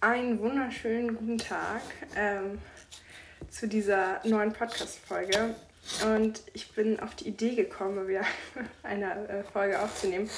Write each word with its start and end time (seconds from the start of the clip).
einen 0.00 0.38
wunderschönen 0.38 1.16
guten 1.16 1.38
Tag 1.38 1.82
ähm, 2.14 2.60
zu 3.50 3.66
dieser 3.66 4.20
neuen 4.24 4.52
Podcast-Folge. 4.52 5.56
Und 6.04 6.42
ich 6.52 6.72
bin 6.72 7.00
auf 7.00 7.16
die 7.16 7.28
Idee 7.28 7.56
gekommen, 7.56 8.06
wieder 8.06 8.24
eine 8.84 9.28
äh, 9.28 9.42
Folge 9.42 9.80
aufzunehmen, 9.80 10.30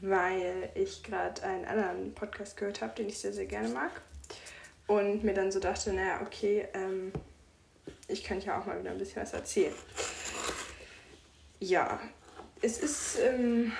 weil 0.00 0.70
ich 0.74 1.02
gerade 1.02 1.42
einen 1.42 1.64
anderen 1.64 2.14
Podcast 2.14 2.56
gehört 2.56 2.82
habe, 2.82 2.94
den 2.94 3.08
ich 3.08 3.18
sehr, 3.18 3.32
sehr 3.32 3.46
gerne 3.46 3.68
mag. 3.70 3.90
Und 4.86 5.24
mir 5.24 5.34
dann 5.34 5.50
so 5.50 5.58
dachte, 5.58 5.92
naja, 5.92 6.20
okay, 6.22 6.68
ähm, 6.74 7.12
ich 8.06 8.22
kann 8.22 8.40
ja 8.40 8.60
auch 8.60 8.66
mal 8.66 8.78
wieder 8.78 8.92
ein 8.92 8.98
bisschen 8.98 9.22
was 9.22 9.32
erzählen. 9.32 9.74
Ja, 11.58 11.98
es 12.62 12.78
ist 12.78 13.18
ähm, 13.18 13.72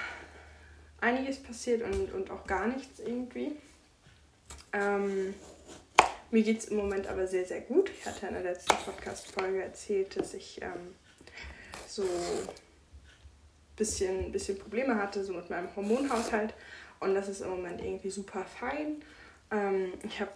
einiges 1.00 1.40
passiert 1.40 1.82
und, 1.82 2.12
und 2.14 2.30
auch 2.30 2.46
gar 2.46 2.66
nichts 2.66 2.98
irgendwie. 2.98 3.56
Ähm, 4.72 5.34
mir 6.30 6.42
geht 6.42 6.60
es 6.60 6.66
im 6.66 6.76
Moment 6.76 7.06
aber 7.08 7.26
sehr, 7.26 7.44
sehr 7.44 7.60
gut. 7.60 7.90
Ich 7.90 8.06
hatte 8.06 8.26
in 8.26 8.34
der 8.34 8.42
letzten 8.42 8.76
Podcast-Folge 8.76 9.62
erzählt, 9.62 10.16
dass 10.16 10.34
ich 10.34 10.60
ähm, 10.62 10.94
so 11.88 12.02
ein 12.02 12.48
bisschen, 13.76 14.30
bisschen 14.30 14.58
Probleme 14.58 14.96
hatte, 14.96 15.24
so 15.24 15.32
mit 15.32 15.50
meinem 15.50 15.74
Hormonhaushalt. 15.74 16.54
Und 17.00 17.14
das 17.14 17.28
ist 17.28 17.40
im 17.40 17.50
Moment 17.50 17.80
irgendwie 17.80 18.10
super 18.10 18.44
fein. 18.44 19.02
Ähm, 19.50 19.94
ich 20.04 20.20
habe 20.20 20.30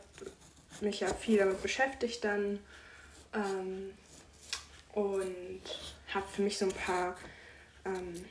mich 0.81 1.01
ja 1.01 1.13
viel 1.15 1.39
damit 1.39 1.63
beschäftigt 1.63 2.25
dann 2.25 2.59
ähm, 3.33 3.93
und 4.93 5.63
habe 6.13 6.27
für 6.29 6.43
mich 6.43 6.59
so 6.59 6.65
ein 6.65 6.73
paar 6.73 7.17
ähm, 7.85 8.25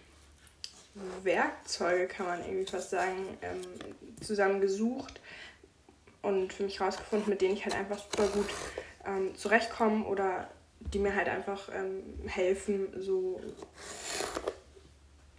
Werkzeuge, 1.23 2.07
kann 2.07 2.26
man 2.26 2.43
irgendwie 2.43 2.70
fast 2.70 2.90
sagen, 2.90 3.38
ähm, 3.41 3.62
zusammengesucht, 4.21 5.20
und 6.23 6.52
für 6.52 6.63
mich 6.63 6.82
rausgefunden, 6.82 7.30
mit 7.30 7.41
denen 7.41 7.54
ich 7.54 7.66
halt 7.66 7.76
einfach 7.76 8.00
super 8.00 8.27
gut 8.27 8.50
ähm, 9.05 9.36
zurechtkomme 9.36 10.05
oder 10.05 10.48
die 10.80 10.99
mir 10.99 11.15
halt 11.15 11.30
einfach 11.30 11.70
ähm, 11.74 12.27
helfen, 12.27 12.88
so 12.99 13.40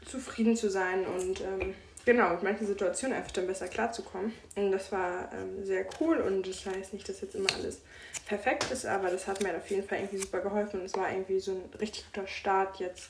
zufrieden 0.06 0.56
zu 0.56 0.70
sein 0.70 1.04
und 1.06 1.40
ähm, 1.40 1.74
genau 2.04 2.30
mit 2.30 2.42
manchen 2.42 2.66
Situationen 2.66 3.16
einfach 3.16 3.32
dann 3.32 3.46
besser 3.46 3.68
klarzukommen. 3.68 4.32
Und 4.54 4.72
das 4.72 4.92
war 4.92 5.30
ähm, 5.32 5.64
sehr 5.64 5.86
cool 6.00 6.18
und 6.18 6.46
das 6.46 6.64
heißt 6.66 6.92
nicht, 6.92 7.08
dass 7.08 7.20
jetzt 7.20 7.34
immer 7.34 7.52
alles 7.54 7.80
perfekt 8.26 8.70
ist, 8.70 8.86
aber 8.86 9.10
das 9.10 9.26
hat 9.26 9.42
mir 9.42 9.56
auf 9.56 9.68
jeden 9.70 9.86
Fall 9.86 9.98
irgendwie 9.98 10.18
super 10.18 10.40
geholfen 10.40 10.80
und 10.80 10.86
es 10.86 10.94
war 10.94 11.10
irgendwie 11.10 11.40
so 11.40 11.52
ein 11.52 11.78
richtig 11.80 12.04
guter 12.12 12.26
Start 12.26 12.78
jetzt 12.78 13.08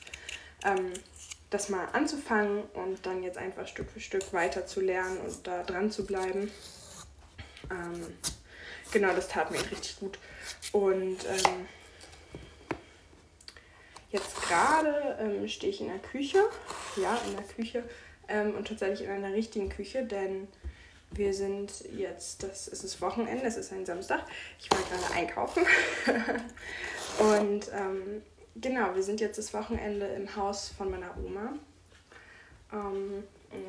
ähm, 0.65 0.93
das 1.49 1.69
mal 1.69 1.87
anzufangen 1.93 2.63
und 2.73 3.05
dann 3.05 3.23
jetzt 3.23 3.37
einfach 3.37 3.67
Stück 3.67 3.89
für 3.91 3.99
Stück 3.99 4.33
weiter 4.33 4.65
zu 4.65 4.81
lernen 4.81 5.17
und 5.17 5.45
da 5.45 5.63
dran 5.63 5.91
zu 5.91 6.05
bleiben. 6.05 6.51
Ähm, 7.71 8.05
genau, 8.91 9.13
das 9.13 9.27
tat 9.27 9.51
mir 9.51 9.59
richtig 9.59 9.97
gut. 9.99 10.17
Und 10.71 11.17
ähm, 11.25 11.67
jetzt 14.11 14.35
gerade 14.41 15.17
ähm, 15.19 15.47
stehe 15.47 15.71
ich 15.71 15.81
in 15.81 15.87
der 15.87 15.99
Küche, 15.99 16.43
ja, 16.95 17.17
in 17.27 17.35
der 17.35 17.45
Küche 17.45 17.83
ähm, 18.27 18.55
und 18.55 18.67
tatsächlich 18.67 19.01
in 19.01 19.09
einer 19.09 19.33
richtigen 19.33 19.69
Küche, 19.69 20.03
denn 20.03 20.47
wir 21.11 21.33
sind 21.33 21.71
jetzt, 21.95 22.43
das 22.43 22.67
ist 22.67 22.83
das 22.83 23.01
Wochenende, 23.01 23.45
es 23.45 23.57
ist 23.57 23.71
ein 23.71 23.85
Samstag. 23.85 24.23
Ich 24.59 24.69
war 24.71 24.79
gerade 24.79 25.13
einkaufen. 25.13 25.65
und 27.19 27.71
ähm, 27.73 28.21
genau, 28.55 28.93
wir 28.95 29.03
sind 29.03 29.21
jetzt 29.21 29.37
das 29.37 29.53
Wochenende 29.53 30.07
im 30.07 30.35
Haus 30.35 30.69
von 30.77 30.91
meiner 30.91 31.15
Oma. 31.17 31.53
Ähm, 32.73 33.23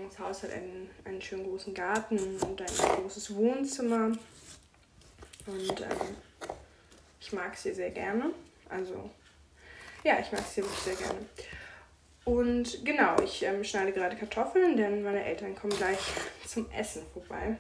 das 0.08 0.18
Haus 0.18 0.42
hat 0.42 0.52
einen, 0.52 0.90
einen 1.04 1.20
schönen 1.20 1.44
großen 1.44 1.74
Garten 1.74 2.18
und 2.18 2.60
ein 2.60 3.00
großes 3.02 3.34
Wohnzimmer. 3.34 4.12
Und 5.46 5.80
ähm, 5.80 6.16
ich 7.20 7.32
mag 7.32 7.54
es 7.54 7.62
hier 7.62 7.74
sehr 7.74 7.90
gerne. 7.90 8.30
Also, 8.68 9.10
ja, 10.04 10.18
ich 10.20 10.30
mag 10.32 10.40
es 10.40 10.54
hier 10.54 10.64
wirklich 10.64 10.82
sehr 10.82 10.96
gerne. 10.96 11.26
Und 12.24 12.84
genau, 12.84 13.20
ich 13.22 13.44
ähm, 13.44 13.62
schneide 13.62 13.92
gerade 13.92 14.16
Kartoffeln, 14.16 14.76
denn 14.76 15.02
meine 15.04 15.24
Eltern 15.24 15.54
kommen 15.54 15.76
gleich 15.76 16.00
zum 16.46 16.68
Essen 16.72 17.02
vorbei. 17.12 17.56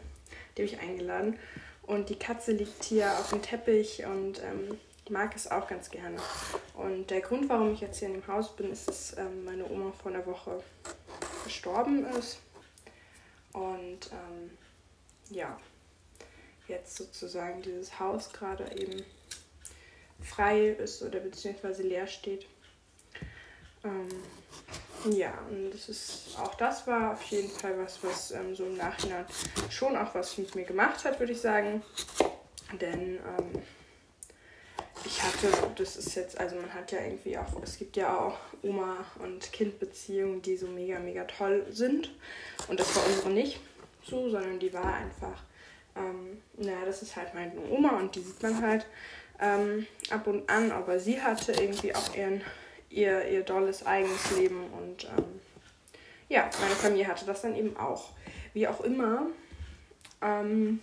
Die 0.56 0.62
habe 0.62 0.72
ich 0.72 0.80
eingeladen. 0.80 1.38
Und 1.82 2.08
die 2.08 2.18
Katze 2.18 2.50
liegt 2.52 2.82
hier 2.82 3.12
auf 3.12 3.30
dem 3.30 3.42
Teppich 3.42 4.04
und 4.04 4.42
ähm, 4.42 4.76
mag 5.08 5.36
es 5.36 5.48
auch 5.48 5.68
ganz 5.68 5.90
gerne. 5.90 6.16
Und 6.74 7.10
der 7.10 7.20
Grund, 7.20 7.48
warum 7.48 7.74
ich 7.74 7.80
jetzt 7.80 7.98
hier 8.00 8.08
in 8.08 8.14
dem 8.14 8.26
Haus 8.26 8.56
bin, 8.56 8.72
ist, 8.72 8.88
dass 8.88 9.16
ähm, 9.16 9.44
meine 9.44 9.70
Oma 9.70 9.92
vor 9.92 10.10
einer 10.10 10.26
Woche 10.26 10.60
gestorben 11.46 12.04
ist. 12.06 12.38
Und 13.52 14.10
ähm, 14.12 14.50
ja, 15.30 15.58
jetzt 16.68 16.96
sozusagen 16.96 17.62
dieses 17.62 17.98
Haus 17.98 18.32
gerade 18.32 18.70
eben 18.76 19.02
frei 20.22 20.70
ist 20.70 21.02
oder 21.02 21.20
beziehungsweise 21.20 21.82
leer 21.82 22.06
steht. 22.06 22.46
Ähm, 23.84 24.08
ja, 25.12 25.32
und 25.48 25.70
das 25.70 25.88
ist 25.88 26.36
auch 26.38 26.54
das 26.56 26.86
war 26.86 27.12
auf 27.12 27.22
jeden 27.24 27.50
Fall 27.50 27.78
was, 27.78 28.02
was 28.02 28.30
ähm, 28.32 28.54
so 28.54 28.64
im 28.66 28.76
Nachhinein 28.76 29.24
schon 29.70 29.96
auch 29.96 30.14
was 30.14 30.36
mit 30.38 30.54
mir 30.54 30.64
gemacht 30.64 31.04
hat, 31.04 31.20
würde 31.20 31.32
ich 31.32 31.40
sagen. 31.40 31.82
Denn 32.80 33.18
ähm, 33.18 33.62
ich 35.06 35.22
hatte, 35.22 35.48
das 35.76 35.96
ist 35.96 36.14
jetzt, 36.16 36.38
also 36.38 36.56
man 36.56 36.72
hat 36.74 36.90
ja 36.90 37.00
irgendwie 37.00 37.38
auch, 37.38 37.62
es 37.62 37.78
gibt 37.78 37.96
ja 37.96 38.18
auch 38.18 38.38
Oma- 38.62 39.04
und 39.22 39.52
Kind-Beziehungen, 39.52 40.42
die 40.42 40.56
so 40.56 40.66
mega, 40.66 40.98
mega 40.98 41.24
toll 41.24 41.64
sind. 41.70 42.10
Und 42.68 42.80
das 42.80 42.94
war 42.96 43.06
unsere 43.06 43.30
nicht 43.30 43.60
so, 44.04 44.28
sondern 44.28 44.58
die 44.58 44.72
war 44.72 44.94
einfach, 44.94 45.42
ähm, 45.94 46.42
naja, 46.56 46.84
das 46.84 47.02
ist 47.02 47.14
halt 47.16 47.34
meine 47.34 47.52
Oma 47.70 47.98
und 47.98 48.14
die 48.14 48.20
sieht 48.20 48.42
man 48.42 48.60
halt 48.60 48.86
ähm, 49.40 49.86
ab 50.10 50.26
und 50.26 50.48
an, 50.50 50.72
aber 50.72 50.98
sie 50.98 51.20
hatte 51.20 51.52
irgendwie 51.52 51.94
auch 51.94 52.14
ihren, 52.14 52.42
ihr, 52.90 53.28
ihr 53.28 53.42
dolles 53.42 53.86
eigenes 53.86 54.36
Leben 54.36 54.64
und 54.72 55.04
ähm, 55.04 55.40
ja, 56.28 56.50
meine 56.60 56.74
Familie 56.74 57.06
hatte 57.06 57.26
das 57.26 57.42
dann 57.42 57.54
eben 57.54 57.76
auch. 57.76 58.10
Wie 58.52 58.66
auch 58.66 58.80
immer, 58.80 59.26
ähm, 60.20 60.80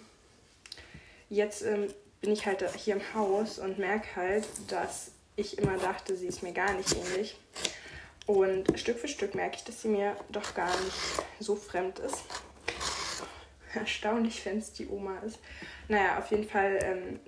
jetzt 1.30 1.64
ähm, 1.64 1.88
bin 2.24 2.32
ich 2.32 2.46
halt 2.46 2.64
hier 2.76 2.96
im 2.96 3.14
Haus 3.14 3.60
und 3.60 3.78
merke 3.78 4.16
halt, 4.16 4.48
dass 4.70 5.12
ich 5.36 5.58
immer 5.58 5.78
dachte, 5.78 6.16
sie 6.16 6.28
ist 6.28 6.42
mir 6.42 6.54
gar 6.54 6.72
nicht 6.74 6.96
ähnlich. 6.96 7.38
Und 8.26 8.80
Stück 8.80 8.98
für 8.98 9.10
Stück 9.10 9.36
merke 9.36 9.58
ich, 9.58 9.66
dass 9.66 9.82
sie 9.82 9.90
mir 9.90 10.16
doch 10.30 10.56
gar 10.56 10.70
nicht 10.70 10.96
so 11.42 11.58
fremd 11.58 12.00
ist. 12.00 12.24
Erstaunlich, 13.74 14.46
wenn 14.46 14.60
es 14.60 14.72
die 14.72 14.88
Oma 14.88 15.20
ist. 15.20 15.38
Naja, 15.90 16.18
auf 16.18 16.32
jeden 16.32 16.48
Fall 16.48 16.80
ähm, 16.82 17.20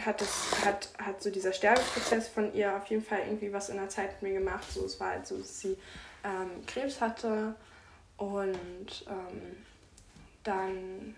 hat, 0.00 0.20
das, 0.20 0.64
hat, 0.64 0.88
hat 0.98 1.20
so 1.20 1.30
dieser 1.30 1.52
Sterbeprozess 1.52 2.28
von 2.28 2.54
ihr 2.54 2.76
auf 2.76 2.86
jeden 2.86 3.04
Fall 3.04 3.22
irgendwie 3.26 3.52
was 3.52 3.70
in 3.70 3.76
der 3.76 3.88
Zeit 3.88 4.22
mit 4.22 4.30
mir 4.32 4.38
gemacht. 4.38 4.70
So, 4.72 4.84
es 4.84 5.00
war 5.00 5.10
halt 5.10 5.26
so, 5.26 5.36
dass 5.36 5.58
sie 5.58 5.76
ähm, 6.22 6.64
Krebs 6.68 7.00
hatte 7.00 7.56
und 8.18 9.04
ähm, 9.08 9.64
dann 10.44 11.16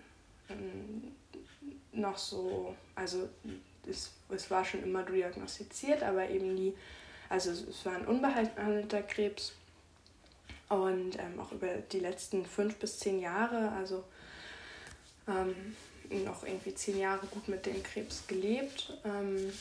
ähm, 0.49 1.18
noch 1.91 2.17
so, 2.17 2.75
also 2.95 3.29
es, 3.87 4.11
es 4.29 4.51
war 4.51 4.63
schon 4.63 4.83
immer 4.83 5.03
diagnostiziert, 5.03 6.03
aber 6.03 6.29
eben 6.29 6.53
nie, 6.53 6.73
also 7.29 7.51
es 7.51 7.85
war 7.85 7.95
ein 7.95 8.05
unbehandelter 8.05 9.01
Krebs 9.03 9.53
und 10.69 11.17
ähm, 11.17 11.39
auch 11.39 11.51
über 11.51 11.67
die 11.91 11.99
letzten 11.99 12.45
fünf 12.45 12.75
bis 12.75 12.99
zehn 12.99 13.19
Jahre, 13.19 13.71
also 13.71 14.03
ähm, 15.27 15.75
noch 16.25 16.43
irgendwie 16.43 16.73
zehn 16.73 16.99
Jahre 16.99 17.25
gut 17.27 17.47
mit 17.47 17.65
dem 17.65 17.81
Krebs 17.83 18.25
gelebt. 18.27 18.93
Ähm, 19.03 19.51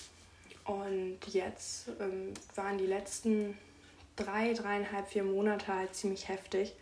und 0.64 1.18
jetzt 1.32 1.88
ähm, 2.00 2.34
waren 2.54 2.76
die 2.76 2.86
letzten 2.86 3.56
drei, 4.16 4.52
dreieinhalb, 4.52 5.08
vier 5.08 5.24
Monate 5.24 5.68
halt 5.68 5.94
ziemlich 5.94 6.28
heftig. 6.28 6.74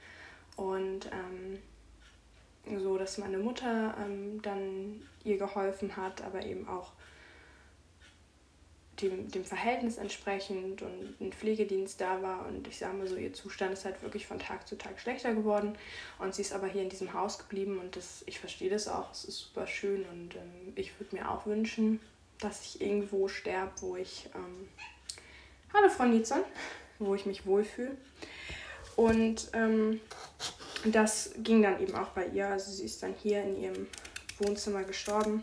Und 0.57 1.07
ähm, 1.07 1.63
so, 2.79 2.99
dass 2.99 3.19
meine 3.19 3.39
Mutter 3.39 3.95
ähm, 4.03 4.41
dann 4.43 5.03
ihr 5.25 5.39
geholfen 5.39 5.97
hat, 5.97 6.23
aber 6.23 6.45
eben 6.45 6.69
auch 6.69 6.93
dem, 9.01 9.31
dem 9.31 9.45
Verhältnis 9.45 9.99
entsprechend 9.99 10.83
und 10.83 11.21
ein 11.21 11.33
Pflegedienst 11.33 12.01
da 12.01 12.23
war. 12.23 12.47
Und 12.47 12.67
ich 12.67 12.79
sage 12.79 12.97
mal 12.97 13.07
so, 13.07 13.17
ihr 13.17 13.33
Zustand 13.33 13.73
ist 13.73 13.85
halt 13.85 14.03
wirklich 14.03 14.27
von 14.27 14.39
Tag 14.39 14.67
zu 14.67 14.77
Tag 14.77 14.99
schlechter 14.99 15.35
geworden. 15.35 15.77
Und 16.19 16.35
sie 16.35 16.43
ist 16.43 16.53
aber 16.53 16.67
hier 16.67 16.83
in 16.83 16.89
diesem 16.89 17.13
Haus 17.13 17.39
geblieben 17.39 17.79
und 17.79 17.97
das, 17.97 18.25
ich 18.27 18.41
verstehe 18.41 18.71
das 18.71 18.89
auch, 18.89 19.13
es 19.13 19.25
ist 19.25 19.39
super 19.39 19.67
schön. 19.67 20.05
Und 20.13 20.37
ähm, 20.37 20.73
ich 20.75 20.99
würde 20.99 21.17
mir 21.17 21.31
auch 21.31 21.47
wünschen, 21.47 22.01
dass 22.41 22.63
ich 22.65 22.81
irgendwo 22.81 23.29
sterbe, 23.29 23.73
wo 23.81 23.97
ich, 23.97 24.29
ähm, 24.35 24.69
hallo 25.73 25.89
Frau 25.89 26.05
Nietzsche, 26.05 26.45
wo 26.99 27.15
ich 27.15 27.27
mich 27.27 27.47
wohlfühle. 27.47 27.97
Und 28.97 29.51
ähm, 29.53 30.01
das 30.93 31.31
ging 31.39 31.63
dann 31.63 31.81
eben 31.81 31.95
auch 31.95 32.09
bei 32.09 32.27
ihr. 32.27 32.49
Also 32.49 32.71
sie 32.71 32.85
ist 32.85 33.03
dann 33.03 33.15
hier 33.23 33.43
in 33.43 33.61
ihrem 33.61 33.87
Wohnzimmer 34.39 34.85
gestorben. 34.85 35.43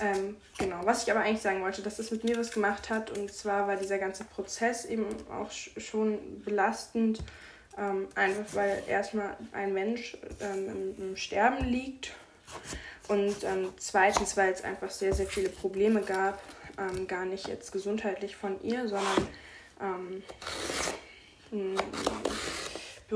Ähm, 0.00 0.36
genau, 0.58 0.80
was 0.84 1.04
ich 1.04 1.10
aber 1.10 1.20
eigentlich 1.20 1.42
sagen 1.42 1.62
wollte, 1.62 1.82
dass 1.82 1.98
das 1.98 2.10
mit 2.10 2.24
mir 2.24 2.36
was 2.36 2.50
gemacht 2.50 2.90
hat. 2.90 3.16
Und 3.16 3.32
zwar 3.32 3.68
war 3.68 3.76
dieser 3.76 3.98
ganze 3.98 4.24
Prozess 4.24 4.84
eben 4.84 5.06
auch 5.30 5.50
schon 5.52 6.42
belastend. 6.44 7.22
Ähm, 7.76 8.08
einfach 8.14 8.54
weil 8.54 8.82
erstmal 8.88 9.36
ein 9.52 9.72
Mensch 9.72 10.16
ähm, 10.40 10.68
im, 10.68 11.10
im, 11.10 11.16
Sterben 11.16 11.64
liegt 11.64 12.12
Und 13.08 13.42
ähm, 13.42 13.72
zweitens, 13.78 14.36
weil 14.36 14.52
es 14.52 14.62
einfach 14.62 14.90
sehr, 14.90 15.12
sehr 15.12 15.26
viele 15.26 15.48
Probleme 15.48 16.00
gab, 16.02 16.40
ähm, 16.78 17.08
gar 17.08 17.24
nicht 17.24 17.48
jetzt 17.48 17.72
gesundheitlich 17.72 18.36
von 18.36 18.62
ihr, 18.62 18.88
sondern 18.88 19.28
ähm, 19.80 20.22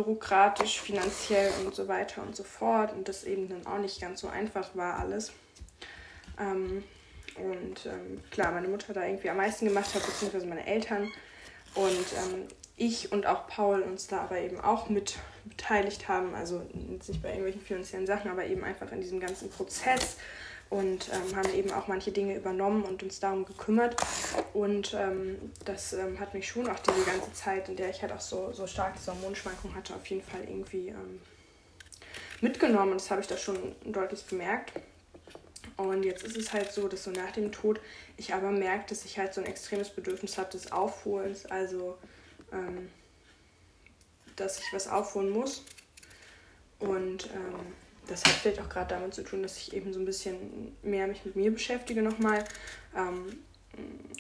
bürokratisch, 0.04 0.80
finanziell 0.80 1.50
und 1.64 1.74
so 1.74 1.88
weiter 1.88 2.22
und 2.22 2.36
so 2.36 2.44
fort. 2.44 2.92
Und 2.92 3.08
das 3.08 3.24
eben 3.24 3.48
dann 3.48 3.66
auch 3.66 3.78
nicht 3.78 4.00
ganz 4.00 4.20
so 4.20 4.28
einfach 4.28 4.76
war 4.76 4.98
alles. 4.98 5.32
Ähm, 6.38 6.84
und 7.34 7.86
ähm, 7.86 8.22
klar, 8.30 8.52
meine 8.52 8.68
Mutter 8.68 8.92
da 8.92 9.04
irgendwie 9.04 9.30
am 9.30 9.36
meisten 9.38 9.66
gemacht 9.66 9.92
hat, 9.94 10.06
beziehungsweise 10.06 10.46
meine 10.46 10.66
Eltern. 10.66 11.10
Und 11.74 12.06
ähm, 12.16 12.46
ich 12.76 13.10
und 13.10 13.26
auch 13.26 13.48
Paul 13.48 13.82
uns 13.82 14.06
da 14.06 14.20
aber 14.20 14.38
eben 14.38 14.60
auch 14.60 14.88
mit 14.88 15.18
beteiligt 15.44 16.08
haben. 16.08 16.34
Also 16.34 16.62
nicht 16.72 17.20
bei 17.20 17.30
irgendwelchen 17.30 17.62
finanziellen 17.62 18.06
Sachen, 18.06 18.30
aber 18.30 18.46
eben 18.46 18.62
einfach 18.62 18.92
in 18.92 19.00
diesem 19.00 19.18
ganzen 19.18 19.50
Prozess 19.50 20.16
und 20.70 21.08
ähm, 21.12 21.36
haben 21.36 21.54
eben 21.54 21.72
auch 21.72 21.88
manche 21.88 22.12
Dinge 22.12 22.36
übernommen 22.36 22.82
und 22.82 23.02
uns 23.02 23.20
darum 23.20 23.44
gekümmert. 23.44 23.96
Und 24.52 24.94
ähm, 24.94 25.38
das 25.64 25.92
ähm, 25.94 26.20
hat 26.20 26.34
mich 26.34 26.48
schon 26.48 26.68
auch 26.68 26.78
diese 26.80 27.04
ganze 27.04 27.32
Zeit, 27.32 27.68
in 27.68 27.76
der 27.76 27.90
ich 27.90 28.02
halt 28.02 28.12
auch 28.12 28.20
so, 28.20 28.52
so 28.52 28.66
stark 28.66 28.94
Hormonschwankungen 29.06 29.76
hatte, 29.76 29.94
auf 29.94 30.06
jeden 30.06 30.22
Fall 30.22 30.42
irgendwie 30.42 30.88
ähm, 30.88 31.20
mitgenommen. 32.40 32.92
Und 32.92 33.00
das 33.00 33.10
habe 33.10 33.20
ich 33.20 33.26
da 33.26 33.36
schon 33.36 33.74
deutlich 33.84 34.24
bemerkt. 34.26 34.72
Und 35.76 36.02
jetzt 36.02 36.24
ist 36.24 36.36
es 36.36 36.52
halt 36.52 36.72
so, 36.72 36.88
dass 36.88 37.04
so 37.04 37.10
nach 37.12 37.30
dem 37.32 37.52
Tod 37.52 37.80
ich 38.16 38.34
aber 38.34 38.50
merke, 38.50 38.86
dass 38.88 39.04
ich 39.04 39.18
halt 39.18 39.32
so 39.32 39.40
ein 39.40 39.46
extremes 39.46 39.90
Bedürfnis 39.90 40.36
habe 40.36 40.50
des 40.50 40.72
Aufholens, 40.72 41.46
also 41.46 41.96
ähm, 42.52 42.90
dass 44.36 44.58
ich 44.58 44.66
was 44.72 44.88
aufholen 44.88 45.30
muss. 45.30 45.64
Und 46.80 47.30
ähm, 47.34 47.72
das 48.08 48.24
hat 48.24 48.32
vielleicht 48.32 48.60
auch 48.60 48.68
gerade 48.68 48.94
damit 48.94 49.14
zu 49.14 49.22
tun, 49.22 49.42
dass 49.42 49.58
ich 49.58 49.72
eben 49.72 49.92
so 49.92 50.00
ein 50.00 50.04
bisschen 50.04 50.76
mehr 50.82 51.06
mich 51.06 51.24
mit 51.24 51.36
mir 51.36 51.50
beschäftige 51.52 52.02
nochmal. 52.02 52.44
Ähm, 52.96 53.38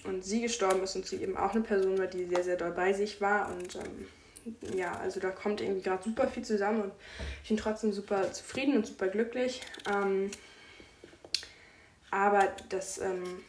und 0.04 0.24
sie 0.24 0.42
gestorben 0.42 0.82
ist 0.82 0.94
und 0.94 1.06
sie 1.06 1.16
eben 1.16 1.36
auch 1.36 1.50
eine 1.50 1.62
Person 1.62 1.98
war, 1.98 2.06
die 2.06 2.26
sehr, 2.26 2.44
sehr 2.44 2.56
doll 2.56 2.70
bei 2.70 2.92
sich 2.92 3.20
war. 3.20 3.50
Und 3.50 3.74
ähm, 3.74 4.76
ja, 4.76 4.92
also 4.98 5.20
da 5.20 5.30
kommt 5.30 5.60
irgendwie 5.60 5.82
gerade 5.82 6.02
super 6.02 6.28
viel 6.28 6.44
zusammen 6.44 6.82
und 6.82 6.92
ich 7.42 7.48
bin 7.48 7.58
trotzdem 7.58 7.92
super 7.92 8.32
zufrieden 8.32 8.76
und 8.76 8.86
super 8.86 9.08
glücklich. 9.08 9.62
Ähm, 9.90 10.30
aber 12.10 12.52
das 12.68 12.98
ähm, 12.98 13.42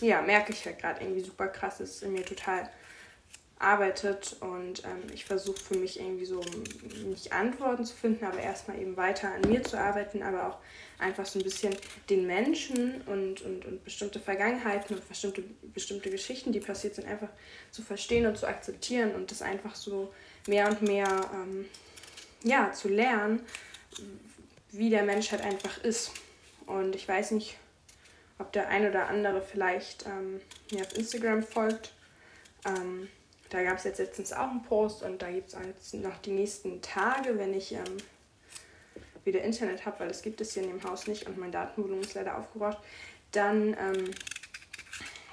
ja, 0.00 0.22
merke 0.22 0.52
ich 0.52 0.64
halt 0.64 0.78
gerade 0.80 1.02
irgendwie 1.02 1.20
super 1.22 1.48
krass, 1.48 1.80
ist 1.80 2.02
in 2.02 2.12
mir 2.12 2.24
total 2.24 2.68
arbeitet 3.62 4.36
und 4.40 4.84
ähm, 4.84 5.02
ich 5.14 5.24
versuche 5.24 5.60
für 5.60 5.76
mich 5.76 6.00
irgendwie 6.00 6.24
so 6.24 6.40
nicht 7.04 7.32
Antworten 7.32 7.84
zu 7.84 7.94
finden, 7.94 8.24
aber 8.24 8.38
erstmal 8.38 8.80
eben 8.80 8.96
weiter 8.96 9.32
an 9.32 9.48
mir 9.48 9.62
zu 9.62 9.78
arbeiten, 9.78 10.22
aber 10.22 10.48
auch 10.48 10.58
einfach 10.98 11.26
so 11.26 11.38
ein 11.38 11.42
bisschen 11.42 11.74
den 12.10 12.26
Menschen 12.26 13.02
und, 13.02 13.42
und, 13.42 13.64
und 13.64 13.84
bestimmte 13.84 14.20
Vergangenheiten 14.20 14.96
und 14.96 15.08
bestimmte, 15.08 15.42
bestimmte 15.74 16.10
Geschichten, 16.10 16.52
die 16.52 16.60
passiert 16.60 16.94
sind, 16.94 17.08
einfach 17.08 17.28
zu 17.70 17.82
verstehen 17.82 18.26
und 18.26 18.36
zu 18.36 18.46
akzeptieren 18.46 19.14
und 19.14 19.30
das 19.30 19.42
einfach 19.42 19.74
so 19.74 20.12
mehr 20.46 20.68
und 20.68 20.82
mehr 20.82 21.30
ähm, 21.34 21.66
ja, 22.44 22.72
zu 22.72 22.88
lernen, 22.88 23.40
wie 24.70 24.90
der 24.90 25.02
Mensch 25.02 25.30
halt 25.30 25.42
einfach 25.42 25.82
ist. 25.84 26.12
Und 26.66 26.94
ich 26.94 27.06
weiß 27.06 27.32
nicht, 27.32 27.58
ob 28.38 28.52
der 28.52 28.68
ein 28.68 28.88
oder 28.88 29.08
andere 29.08 29.42
vielleicht 29.42 30.06
ähm, 30.06 30.40
mir 30.70 30.82
auf 30.82 30.96
Instagram 30.96 31.42
folgt. 31.42 31.92
Ähm, 32.64 33.08
da 33.52 33.62
gab 33.62 33.76
es 33.76 33.84
jetzt 33.84 33.98
letztens 33.98 34.32
auch 34.32 34.50
einen 34.50 34.62
Post 34.62 35.02
und 35.02 35.20
da 35.20 35.30
gibt 35.30 35.48
es 35.52 35.58
jetzt 35.64 35.94
noch 35.94 36.16
die 36.18 36.30
nächsten 36.30 36.80
Tage, 36.80 37.38
wenn 37.38 37.52
ich 37.52 37.72
ähm, 37.72 37.98
wieder 39.24 39.42
Internet 39.42 39.84
habe, 39.84 40.00
weil 40.00 40.08
das 40.08 40.22
gibt 40.22 40.40
es 40.40 40.54
hier 40.54 40.62
in 40.62 40.70
dem 40.70 40.84
Haus 40.84 41.06
nicht 41.06 41.26
und 41.26 41.38
mein 41.38 41.52
Datenvolumen 41.52 42.02
ist 42.02 42.14
leider 42.14 42.38
aufgebraucht, 42.38 42.78
dann 43.32 43.76
ähm, 43.78 44.10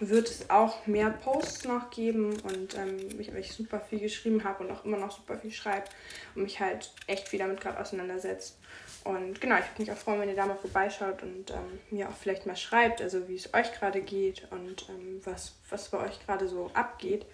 wird 0.02 0.30
es 0.30 0.50
auch 0.50 0.86
mehr 0.86 1.10
Posts 1.10 1.66
noch 1.66 1.90
geben 1.92 2.38
und 2.42 2.78
ähm, 2.78 3.20
ich, 3.20 3.32
weil 3.32 3.40
ich 3.40 3.54
super 3.54 3.80
viel 3.80 4.00
geschrieben 4.00 4.44
habe 4.44 4.64
und 4.64 4.72
auch 4.72 4.84
immer 4.84 4.98
noch 4.98 5.12
super 5.12 5.38
viel 5.38 5.52
schreibe 5.52 5.88
und 6.36 6.44
mich 6.44 6.60
halt 6.60 6.92
echt 7.08 7.30
viel 7.30 7.40
damit 7.40 7.62
gerade 7.62 7.80
auseinandersetzt. 7.80 8.58
Und 9.06 9.40
genau, 9.40 9.56
ich 9.56 9.66
würde 9.72 9.82
mich 9.82 9.92
auch 9.92 9.98
freuen, 9.98 10.22
wenn 10.22 10.30
ihr 10.30 10.36
da 10.36 10.46
mal 10.46 10.58
vorbeischaut 10.58 11.24
und 11.24 11.52
ähm, 11.52 11.80
mir 11.90 12.10
auch 12.10 12.16
vielleicht 12.16 12.46
mal 12.46 12.58
schreibt, 12.58 13.02
also 13.02 13.30
wie 13.30 13.36
es 13.36 13.54
euch 13.54 13.72
gerade 13.74 14.02
geht 14.02 14.46
und 14.52 14.88
ähm, 14.90 15.22
was, 15.24 15.54
was 15.70 15.90
bei 15.90 16.00
euch 16.00 16.26
gerade 16.26 16.50
so 16.50 16.70
abgeht. 16.74 17.26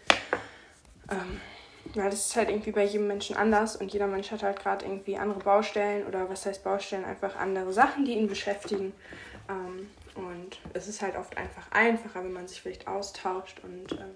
Ähm, 1.09 1.39
weil 1.93 2.09
das 2.09 2.27
ist 2.27 2.35
halt 2.35 2.49
irgendwie 2.49 2.71
bei 2.71 2.83
jedem 2.83 3.07
Menschen 3.07 3.35
anders 3.35 3.75
und 3.75 3.93
jeder 3.93 4.07
Mensch 4.07 4.31
hat 4.31 4.43
halt 4.43 4.59
gerade 4.59 4.85
irgendwie 4.85 5.17
andere 5.17 5.39
Baustellen 5.39 6.05
oder 6.07 6.29
was 6.29 6.45
heißt 6.45 6.63
Baustellen, 6.63 7.05
einfach 7.05 7.35
andere 7.35 7.71
Sachen, 7.73 8.05
die 8.05 8.13
ihn 8.13 8.27
beschäftigen. 8.27 8.93
Ähm, 9.47 9.89
und 10.15 10.59
es 10.73 10.87
ist 10.87 11.01
halt 11.01 11.15
oft 11.15 11.37
einfach 11.37 11.69
einfacher, 11.71 12.23
wenn 12.23 12.33
man 12.33 12.47
sich 12.47 12.61
vielleicht 12.61 12.87
austauscht 12.87 13.59
und 13.63 13.91
ähm, 13.91 14.15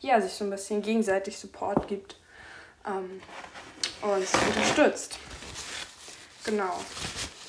ja, 0.00 0.20
sich 0.20 0.32
so 0.32 0.44
ein 0.44 0.50
bisschen 0.50 0.82
gegenseitig 0.82 1.38
Support 1.38 1.86
gibt 1.88 2.16
ähm, 2.86 3.20
und 4.00 4.46
unterstützt. 4.48 5.18
Genau. 6.44 6.80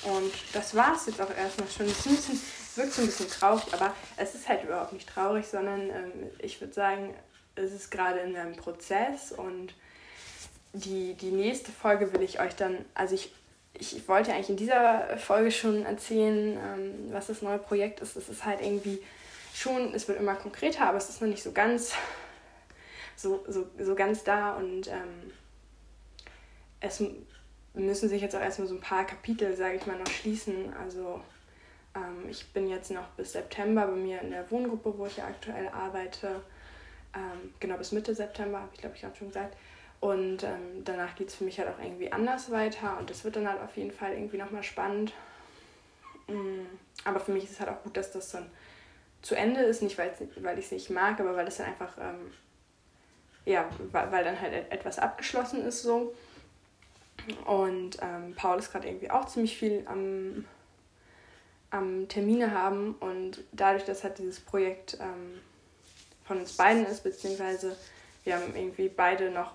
Und 0.04 0.32
das 0.52 0.74
war 0.74 0.94
es 0.94 1.06
jetzt 1.06 1.20
auch 1.20 1.34
erstmal 1.34 1.68
schon. 1.68 1.86
Es 1.86 2.76
wirkt 2.76 2.92
so 2.92 3.02
ein 3.02 3.06
bisschen 3.06 3.30
traurig, 3.30 3.62
aber 3.72 3.94
es 4.16 4.34
ist 4.34 4.48
halt 4.48 4.64
überhaupt 4.64 4.92
nicht 4.92 5.08
traurig, 5.08 5.46
sondern 5.46 5.80
ähm, 5.90 6.30
ich 6.38 6.60
würde 6.60 6.74
sagen, 6.74 7.14
es 7.56 7.72
ist 7.72 7.90
gerade 7.90 8.20
in 8.20 8.36
einem 8.36 8.56
Prozess 8.56 9.32
und 9.32 9.74
die, 10.72 11.14
die 11.14 11.30
nächste 11.30 11.70
Folge 11.70 12.12
will 12.12 12.22
ich 12.22 12.40
euch 12.40 12.56
dann, 12.56 12.84
also 12.94 13.14
ich, 13.14 13.32
ich 13.74 14.06
wollte 14.08 14.32
eigentlich 14.32 14.50
in 14.50 14.56
dieser 14.56 15.16
Folge 15.18 15.50
schon 15.50 15.84
erzählen, 15.86 16.58
ähm, 16.58 17.12
was 17.12 17.28
das 17.28 17.42
neue 17.42 17.58
Projekt 17.58 18.00
ist. 18.00 18.16
Es 18.16 18.28
ist 18.28 18.44
halt 18.44 18.60
irgendwie 18.60 19.00
schon, 19.54 19.94
es 19.94 20.08
wird 20.08 20.18
immer 20.18 20.34
konkreter, 20.34 20.86
aber 20.86 20.98
es 20.98 21.08
ist 21.08 21.20
noch 21.20 21.28
nicht 21.28 21.42
so 21.42 21.52
ganz, 21.52 21.92
so, 23.16 23.44
so, 23.48 23.66
so 23.78 23.94
ganz 23.94 24.24
da 24.24 24.54
und 24.56 24.88
ähm, 24.88 25.32
es 26.80 27.02
müssen 27.72 28.08
sich 28.08 28.20
jetzt 28.20 28.34
auch 28.34 28.40
erstmal 28.40 28.68
so 28.68 28.74
ein 28.74 28.80
paar 28.80 29.04
Kapitel, 29.04 29.56
sage 29.56 29.76
ich 29.76 29.86
mal, 29.86 29.98
noch 29.98 30.10
schließen. 30.10 30.72
Also 30.82 31.20
ähm, 31.94 32.28
ich 32.28 32.52
bin 32.52 32.68
jetzt 32.68 32.90
noch 32.90 33.06
bis 33.16 33.32
September 33.32 33.86
bei 33.86 33.96
mir 33.96 34.20
in 34.20 34.30
der 34.30 34.50
Wohngruppe, 34.50 34.96
wo 34.96 35.06
ich 35.06 35.16
ja 35.16 35.26
aktuell 35.26 35.68
arbeite. 35.68 36.42
Ähm, 37.14 37.54
genau, 37.60 37.76
bis 37.76 37.92
Mitte 37.92 38.14
September, 38.14 38.60
habe 38.60 38.70
ich 38.74 38.80
glaube 38.80 38.94
ich 38.96 39.02
gerade 39.02 39.16
schon 39.16 39.28
gesagt. 39.28 39.56
Und 40.00 40.42
ähm, 40.42 40.84
danach 40.84 41.14
geht 41.14 41.28
es 41.28 41.34
für 41.36 41.44
mich 41.44 41.58
halt 41.58 41.68
auch 41.68 41.82
irgendwie 41.82 42.12
anders 42.12 42.50
weiter 42.50 42.98
und 42.98 43.08
das 43.08 43.24
wird 43.24 43.36
dann 43.36 43.48
halt 43.48 43.62
auf 43.62 43.76
jeden 43.76 43.92
Fall 43.92 44.12
irgendwie 44.12 44.36
nochmal 44.36 44.62
spannend. 44.62 45.12
Mhm. 46.28 46.66
Aber 47.04 47.20
für 47.20 47.32
mich 47.32 47.44
ist 47.44 47.52
es 47.52 47.60
halt 47.60 47.70
auch 47.70 47.82
gut, 47.82 47.96
dass 47.96 48.12
das 48.12 48.30
dann 48.30 48.50
zu 49.22 49.34
Ende 49.34 49.62
ist, 49.62 49.82
nicht 49.82 49.96
weil 49.96 50.12
ich 50.58 50.64
es 50.66 50.70
nicht 50.72 50.90
mag, 50.90 51.18
aber 51.20 51.34
weil 51.34 51.48
es 51.48 51.56
dann 51.56 51.66
einfach, 51.66 51.96
ähm, 51.98 52.32
ja, 53.46 53.68
weil, 53.92 54.24
dann 54.24 54.38
halt 54.38 54.70
etwas 54.70 54.98
abgeschlossen 54.98 55.64
ist 55.64 55.82
so. 55.82 56.14
Und 57.46 57.96
ähm, 58.02 58.34
Paul 58.36 58.58
ist 58.58 58.70
gerade 58.70 58.86
irgendwie 58.86 59.10
auch 59.10 59.24
ziemlich 59.24 59.56
viel 59.56 59.84
am, 59.86 60.44
am 61.70 62.08
Termine 62.08 62.52
haben 62.52 62.94
und 63.00 63.42
dadurch, 63.52 63.84
dass 63.84 64.04
halt 64.04 64.18
dieses 64.18 64.40
Projekt 64.40 64.98
ähm, 65.00 65.40
von 66.24 66.40
uns 66.40 66.56
beiden 66.56 66.86
ist, 66.86 67.02
beziehungsweise 67.02 67.76
wir 68.24 68.36
haben 68.36 68.54
irgendwie 68.54 68.88
beide 68.88 69.30
noch 69.30 69.52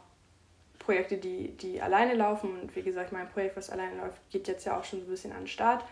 Projekte, 0.78 1.18
die, 1.18 1.50
die 1.58 1.82
alleine 1.82 2.16
laufen. 2.16 2.60
Und 2.60 2.76
wie 2.76 2.82
gesagt, 2.82 3.12
mein 3.12 3.30
Projekt, 3.30 3.58
was 3.58 3.70
alleine 3.70 3.98
läuft, 3.98 4.18
geht 4.32 4.48
jetzt 4.48 4.66
ja 4.66 4.78
auch 4.78 4.86
schon 4.86 5.00
so 5.00 5.06
ein 5.06 5.10
bisschen 5.10 5.32
an 5.32 5.42
den 5.42 5.48
Start. 5.48 5.84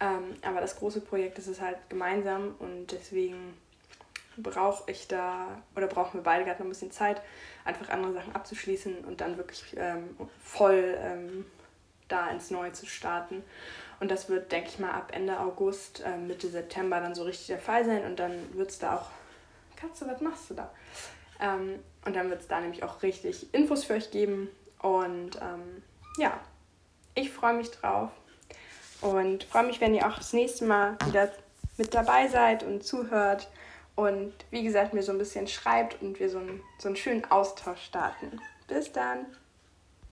Ähm, 0.00 0.36
aber 0.42 0.60
das 0.60 0.76
große 0.76 1.00
Projekt 1.00 1.38
ist 1.38 1.46
es 1.46 1.60
halt 1.60 1.78
gemeinsam 1.88 2.54
und 2.58 2.90
deswegen 2.90 3.54
brauche 4.36 4.90
ich 4.90 5.06
da 5.08 5.62
oder 5.76 5.86
brauchen 5.86 6.14
wir 6.14 6.22
beide 6.22 6.44
gerade 6.44 6.58
noch 6.58 6.66
ein 6.66 6.70
bisschen 6.70 6.90
Zeit, 6.90 7.20
einfach 7.64 7.88
andere 7.90 8.14
Sachen 8.14 8.34
abzuschließen 8.34 9.04
und 9.04 9.20
dann 9.20 9.36
wirklich 9.36 9.76
ähm, 9.76 10.16
voll 10.42 10.96
ähm, 10.98 11.44
da 12.08 12.30
ins 12.30 12.50
Neue 12.50 12.72
zu 12.72 12.86
starten. 12.86 13.44
Und 14.00 14.10
das 14.10 14.28
wird, 14.28 14.50
denke 14.50 14.70
ich 14.70 14.78
mal, 14.78 14.90
ab 14.90 15.12
Ende 15.14 15.38
August, 15.38 16.02
äh, 16.04 16.16
Mitte 16.16 16.48
September 16.48 17.00
dann 17.00 17.14
so 17.14 17.22
richtig 17.22 17.48
der 17.48 17.58
Fall 17.58 17.84
sein 17.84 18.04
und 18.04 18.18
dann 18.18 18.32
wird 18.54 18.70
es 18.70 18.78
da 18.78 18.96
auch 18.96 19.10
Katze, 19.82 20.06
was 20.06 20.20
machst 20.20 20.50
du 20.50 20.54
da? 20.54 20.70
Ähm, 21.40 21.80
und 22.04 22.14
dann 22.14 22.30
wird 22.30 22.40
es 22.40 22.48
da 22.48 22.60
nämlich 22.60 22.84
auch 22.84 23.02
richtig 23.02 23.52
Infos 23.52 23.84
für 23.84 23.94
euch 23.94 24.10
geben. 24.10 24.48
Und 24.80 25.36
ähm, 25.36 25.82
ja, 26.16 26.38
ich 27.14 27.30
freue 27.30 27.54
mich 27.54 27.70
drauf. 27.70 28.10
Und 29.00 29.44
freue 29.44 29.64
mich, 29.64 29.80
wenn 29.80 29.94
ihr 29.94 30.06
auch 30.06 30.16
das 30.16 30.32
nächste 30.32 30.64
Mal 30.64 30.96
wieder 31.06 31.30
mit 31.76 31.92
dabei 31.94 32.28
seid 32.28 32.62
und 32.62 32.84
zuhört. 32.84 33.48
Und 33.96 34.32
wie 34.50 34.62
gesagt, 34.62 34.94
mir 34.94 35.02
so 35.02 35.12
ein 35.12 35.18
bisschen 35.18 35.48
schreibt 35.48 36.00
und 36.00 36.20
wir 36.20 36.30
so 36.30 36.38
einen, 36.38 36.62
so 36.78 36.88
einen 36.88 36.96
schönen 36.96 37.24
Austausch 37.30 37.82
starten. 37.82 38.40
Bis 38.68 38.92
dann! 38.92 39.26